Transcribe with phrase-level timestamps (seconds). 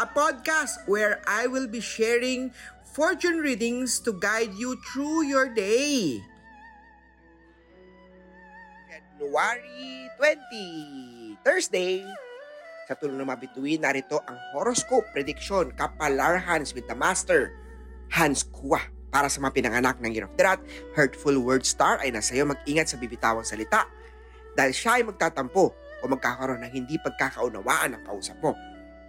[0.00, 2.52] a podcast where I will be sharing
[2.92, 6.20] fortune readings to guide you through your day.
[8.88, 12.04] January 20, Thursday.
[12.88, 17.54] Sa tulong ng mabituin, narito ang horoscope prediction, Kapalar Hans with the Master,
[18.12, 18.80] Hans Kua.
[19.12, 20.60] Para sa mga pinanganak ng Year of the Rat,
[20.96, 23.84] Hurtful Word Star ay nasa iyo mag-ingat sa bibitawang salita
[24.56, 28.56] dahil siya ay magtatampo o magkakaroon ng hindi pagkakaunawaan ng kausap mo.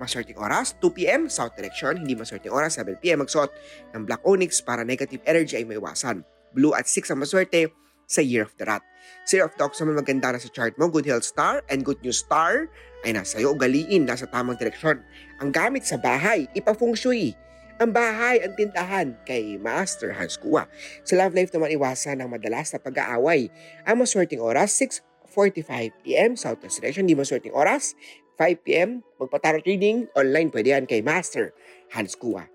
[0.00, 2.00] Maswerteng oras, 2pm, south direction.
[2.00, 3.20] Hindi maswerteng oras, 7pm.
[3.28, 3.52] Magsuot
[3.92, 6.24] ng black onyx para negative energy ay maiwasan.
[6.56, 7.68] Blue at 6 ang maswerte
[8.10, 8.82] sa Year of the Rat.
[9.28, 11.86] Sa Year of the Ox naman maganda na sa chart mo, Good Health Star and
[11.86, 12.66] Good News Star
[13.06, 15.00] ay nasa iyo, ugaliin, nasa tamang direksyon.
[15.38, 17.32] Ang gamit sa bahay, ipa-feng shui.
[17.80, 20.68] Ang bahay, ang tindahan kay Master Hans Kua.
[21.00, 23.48] Sa love life naman iwasan ng madalas na pag-aaway.
[23.88, 27.08] Ang maswerteng oras, 6.45pm, Southwest Direction.
[27.08, 27.96] Di maswerteng oras,
[28.40, 29.04] 5pm.
[29.20, 31.52] Magpa-tarot reading, online pwede yan kay Master
[31.92, 32.48] Hans Kua.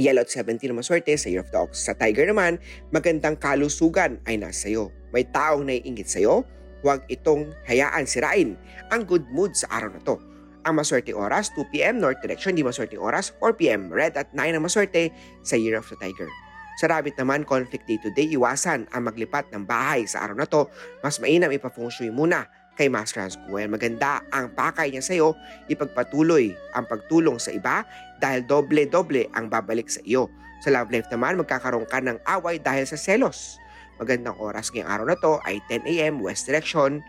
[0.00, 1.84] Yellow at 17 na maswerte sa Year of the Ox.
[1.84, 2.56] Sa Tiger naman,
[2.88, 4.88] magandang kalusugan ay nasa iyo.
[5.12, 6.48] May taong naiingit sa iyo,
[6.80, 8.56] huwag itong hayaan sirain
[8.88, 10.16] ang good mood sa araw na to.
[10.64, 15.12] Ang maswerte oras, 2pm, North Direction, di maswerte oras, 4pm, Red at 9 ang maswerte
[15.44, 16.32] sa Year of the Tiger.
[16.80, 20.48] Sa rabbit naman, conflict day to day, iwasan ang maglipat ng bahay sa araw na
[20.48, 20.64] to.
[21.04, 23.68] Mas mainam ipafeng shui muna kay Master Hans Kuya.
[23.68, 25.36] Maganda ang pakay niya sa iyo,
[25.68, 27.84] ipagpatuloy ang pagtulong sa iba
[28.22, 30.28] dahil doble-doble ang babalik sa iyo.
[30.62, 33.58] Sa love life naman, magkakaroon ka ng away dahil sa selos.
[33.98, 36.14] Magandang oras ngayong araw na to ay 10 a.m.
[36.22, 37.02] West Direction.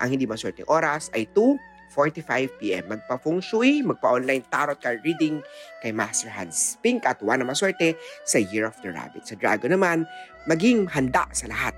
[0.00, 2.88] Ang hindi maswerteng oras ay 2.45pm.
[2.88, 5.44] Magpa-feng shui, magpa-online tarot card reading
[5.84, 9.26] kay Master Hans Pink at 1 na maswerte sa Year of the Rabbit.
[9.28, 10.08] Sa Dragon naman,
[10.48, 11.76] maging handa sa lahat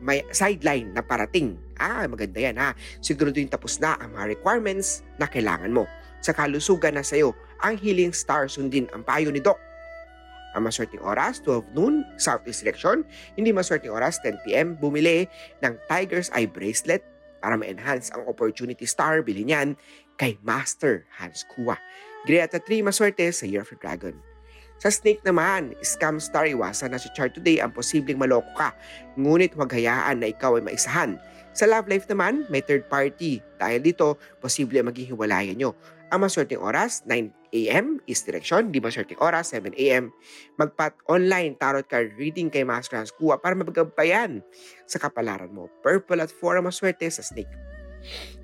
[0.00, 1.56] may sideline na parating.
[1.76, 2.72] Ah, maganda yan ha.
[3.04, 5.84] Siguraduhin tapos na ang mga requirements na kailangan mo.
[6.24, 9.60] Sa kalusugan na sa'yo, ang healing star sundin ang payo ni Doc.
[10.56, 13.04] Ang maswerteng oras, 12 noon, southeast direction.
[13.36, 14.80] Hindi maswerteng oras, 10pm.
[14.80, 15.28] Bumili
[15.60, 17.04] ng Tiger's Eye Bracelet
[17.44, 19.20] para ma-enhance ang opportunity star.
[19.20, 19.76] Bili niyan
[20.16, 21.76] kay Master Hans Kua.
[22.24, 24.16] Gray at 3 maswerte sa Year of the Dragon.
[24.76, 28.76] Sa snake naman, scam star iwasan na sa chart today ang posibleng maloko ka,
[29.16, 31.16] ngunit huwag hayaan na ikaw ay maisahan.
[31.56, 33.40] Sa love life naman, may third party.
[33.56, 35.72] Dahil dito, posible maging hiwalayan nyo.
[36.12, 37.96] Ang maswerteng oras, 9 a.m.
[38.04, 38.68] East Direction.
[38.68, 40.12] Di maswerteng oras, 7 a.m.
[40.60, 44.44] Magpat online tarot card reading kay Master Hans Kua para mabagabayan
[44.84, 45.72] sa kapalaran mo.
[45.80, 47.50] Purple at 4 ang maswerte sa snake.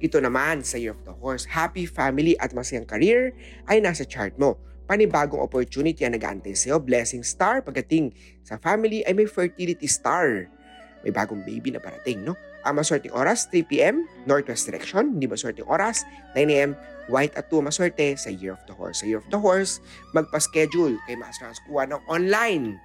[0.01, 3.37] Ito naman sa Year of the Horse, happy family at masayang career
[3.69, 4.57] ay nasa chart mo
[4.93, 6.77] panibagong opportunity ang nag-aantay sa'yo.
[6.77, 8.13] Blessing star pagdating
[8.45, 10.53] sa family ay may fertility star.
[11.01, 12.37] May bagong baby na parating, no?
[12.69, 15.17] Ang maswerteng oras, 3pm, northwest direction.
[15.17, 16.05] Hindi maswerteng oras,
[16.37, 16.77] 9am,
[17.09, 19.01] white at 2 maswerte sa Year of the Horse.
[19.01, 19.81] Sa Year of the Horse,
[20.13, 22.77] magpa-schedule kay Master Hans kuha ng online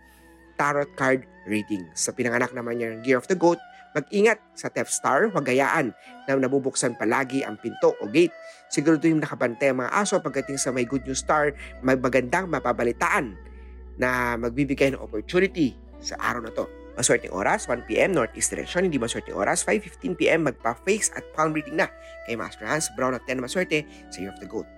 [0.58, 1.88] tarot card reading.
[1.94, 3.62] Sa pinanganak naman niya ng Year of the Goat,
[3.98, 5.90] Mag-ingat sa Theft Star, huwag gayaan
[6.30, 8.30] na nabubuksan palagi ang pinto o gate.
[8.70, 13.34] Siguraduhin nakabantay ang mga aso pagdating sa may good news star, may magandang mapabalitaan
[13.98, 16.70] na magbibigay ng opportunity sa araw na to.
[16.94, 18.86] Maswerteng oras, 1pm, Northeast Direction.
[18.86, 21.90] Hindi maswerteng oras, 5.15pm, magpa-face at palm reading na
[22.30, 22.94] kay Master Hans.
[22.94, 23.82] Brown at 10 maswerte
[24.14, 24.77] sa Year of the Goat.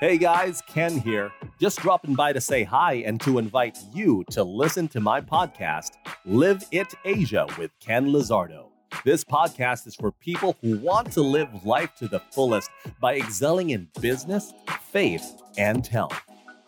[0.00, 1.30] Hey guys, Ken here.
[1.60, 5.90] Just dropping by to say hi and to invite you to listen to my podcast,
[6.24, 8.68] Live It Asia with Ken Lizardo.
[9.04, 13.70] This podcast is for people who want to live life to the fullest by excelling
[13.70, 14.54] in business,
[14.90, 16.18] faith, and health.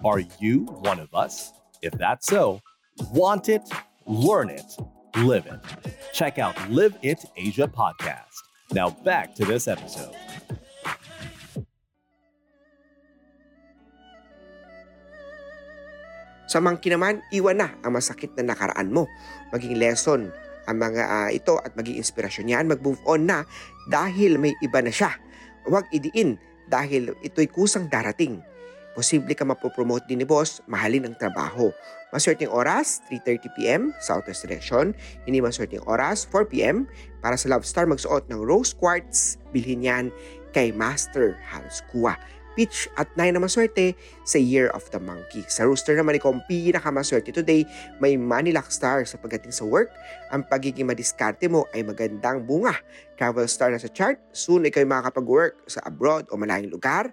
[0.05, 1.53] Are you one of us?
[1.81, 2.61] If that's so,
[3.13, 3.63] want it,
[4.07, 4.77] learn it,
[5.17, 5.97] live it.
[6.13, 8.43] Check out Live It Asia podcast.
[8.73, 10.15] Now back to this episode.
[16.53, 19.09] Sa mangki naman, iwan na ang masakit na nakaraan mo.
[19.57, 20.29] Maging lesson
[20.69, 22.69] ang mga uh, ito at maging inspirasyon yan.
[22.69, 23.49] Mag-move on na
[23.89, 25.17] dahil may iba na siya.
[25.65, 26.37] Huwag idiin
[26.69, 28.45] dahil ito'y kusang darating.
[28.93, 31.73] Posible ka mapopromote din ni boss, mahalin ang trabaho.
[32.13, 34.93] Maswerteng oras, 3.30pm, Southwest Direction.
[35.25, 36.85] Hindi maswerteng oras, 4pm.
[37.25, 39.41] Para sa Love Star, magsuot ng rose quartz.
[39.57, 40.13] Bilhin yan
[40.53, 42.13] kay Master Hans Kua.
[42.53, 43.97] Pitch at 9 na maswerte
[44.29, 45.41] sa Year of the Monkey.
[45.49, 47.65] Sa Rooster naman, ikaw ang pinakamaswerte today.
[47.99, 49.89] May Money Luck Star sa pagdating sa work.
[50.29, 52.77] Ang pagiging madiskarte mo ay magandang bunga.
[53.17, 54.21] Travel Star na sa chart.
[54.37, 57.09] Soon, ikaw ay makakapag-work sa abroad o malayong lugar.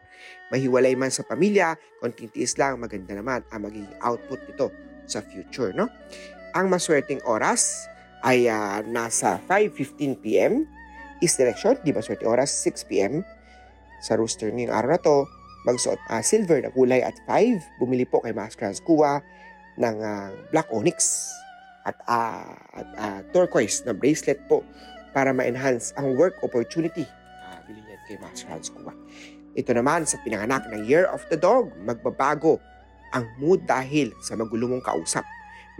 [0.51, 4.67] Mahiwalay man sa pamilya, konting tiis lang, maganda naman ang magiging output nito
[5.07, 5.71] sa future.
[5.71, 5.87] No?
[6.53, 7.87] Ang maswerteng oras
[8.27, 10.67] ay uh, nasa 5.15pm.
[11.19, 13.38] East direction, di ba swerte oras, 6pm
[13.99, 15.17] sa rooster ngayong araw na to,
[15.67, 17.79] magsuot uh, silver na kulay at 5.
[17.83, 19.19] Bumili po kay Master Hans Kua
[19.79, 21.27] ng uh, black onyx
[21.83, 24.63] at, uh, at uh, turquoise na bracelet po
[25.11, 27.03] para ma-enhance ang work opportunity.
[27.43, 28.95] Uh, bilhin yan kay Master Hans Kua.
[29.57, 32.61] Ito naman sa pinanganak ng Year of the Dog, magbabago
[33.11, 35.25] ang mood dahil sa magulo kausap.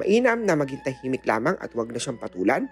[0.01, 2.65] Mainam na maging tahimik lamang at huwag na siyang patulan.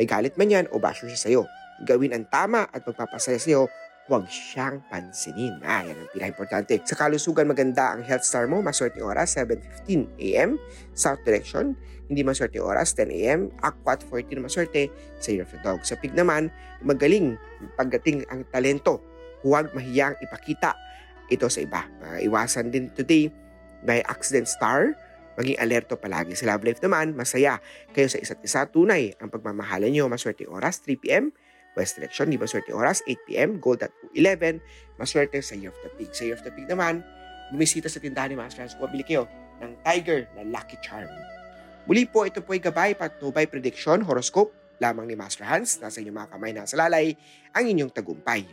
[0.00, 1.42] May galit man yan o basyo siya sa'yo.
[1.84, 3.68] Gawin ang tama at magpapasaya sa'yo
[4.10, 5.62] huwag siyang pansinin.
[5.62, 6.82] Ah, yan ang pinaka-importante.
[6.82, 8.58] Sa kalusugan, maganda ang health star mo.
[8.58, 10.58] Maswerte oras, 7.15 a.m.
[10.98, 11.78] South direction.
[12.10, 13.40] Hindi maswerte oras, 10 a.m.
[13.62, 14.90] Aquat 14 na maswerte
[15.22, 15.86] sa Year of the Dog.
[15.86, 16.50] Sa pig naman,
[16.82, 17.38] magaling
[17.78, 18.98] pagdating ang talento.
[19.46, 20.74] Huwag mahiyang ipakita
[21.30, 21.86] ito sa iba.
[22.02, 23.30] Uh, iwasan din today
[23.86, 24.98] may accident star.
[25.38, 26.34] Maging alerto palagi.
[26.34, 27.62] Sa love life naman, masaya
[27.94, 28.66] kayo sa isa't isa.
[28.66, 30.10] Tunay ang pagmamahalan nyo.
[30.10, 31.30] Maswerte oras, 3 p.m.
[31.78, 34.58] West Direction, di maswerte oras, 8pm, gold at 11,
[34.98, 36.10] maswerte sa Year of the Pig.
[36.10, 37.02] Sa Year of the Pig naman,
[37.54, 39.26] bumisita sa tindahan ni Master Hans, bili kayo
[39.62, 41.10] ng Tiger na Lucky Charm.
[41.86, 45.78] Muli po, ito po ay gabay patnubay prediction, horoscope, lamang ni Master Hans.
[45.78, 47.14] Nasa inyong mga kamay na sa lalay,
[47.52, 48.46] ang inyong tagumpay.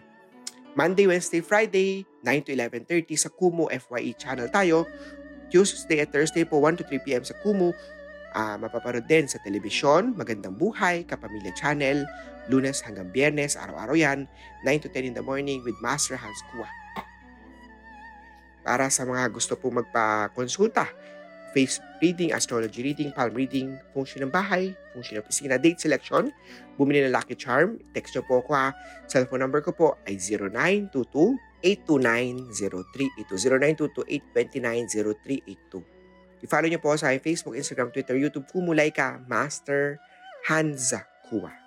[0.78, 4.86] Monday, Wednesday, Friday, 9 to 11.30 sa Kumu FYE channel tayo.
[5.50, 7.24] Tuesday at Thursday po, 1 to 3 p.m.
[7.26, 7.74] sa Kumu.
[8.38, 12.06] Uh, mapaparod din sa telebisyon, Magandang Buhay, Kapamilya Channel,
[12.48, 14.28] lunes hanggang biyernes, araw-araw yan,
[14.64, 16.68] 9 to 10 in the morning with Master Hans Kua.
[18.68, 20.88] Para sa mga gusto po magpa-konsulta,
[21.56, 26.30] face reading, astrology reading, palm reading, function ng bahay, function ng opisina, date selection,
[26.76, 28.76] bumili ng Lucky Charm, text nyo po ako ha.
[29.08, 33.34] Cellphone number ko po ay 0922 829-0382.
[34.38, 35.82] 0922-829-0382.
[36.46, 39.98] I-follow nyo po sa Facebook, Instagram, Twitter, YouTube, Kumulay ka, Master
[40.46, 41.67] Hanza Kua.